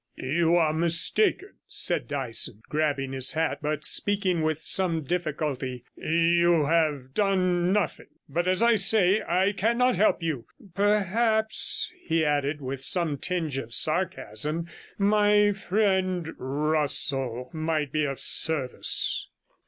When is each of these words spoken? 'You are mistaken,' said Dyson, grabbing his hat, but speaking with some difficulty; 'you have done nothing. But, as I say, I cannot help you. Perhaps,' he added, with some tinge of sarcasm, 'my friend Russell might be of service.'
'You 0.15 0.55
are 0.55 0.73
mistaken,' 0.73 1.57
said 1.67 2.07
Dyson, 2.07 2.63
grabbing 2.69 3.11
his 3.13 3.33
hat, 3.33 3.59
but 3.61 3.85
speaking 3.85 4.41
with 4.41 4.57
some 4.65 5.03
difficulty; 5.03 5.83
'you 5.95 6.65
have 6.65 7.13
done 7.13 7.71
nothing. 7.71 8.07
But, 8.27 8.47
as 8.47 8.63
I 8.63 8.77
say, 8.77 9.21
I 9.21 9.51
cannot 9.51 9.97
help 9.97 10.23
you. 10.23 10.47
Perhaps,' 10.73 11.93
he 12.01 12.25
added, 12.25 12.61
with 12.61 12.83
some 12.83 13.19
tinge 13.19 13.59
of 13.59 13.75
sarcasm, 13.75 14.65
'my 14.97 15.51
friend 15.51 16.29
Russell 16.35 17.51
might 17.53 17.91
be 17.91 18.05
of 18.05 18.19
service.' 18.19 19.27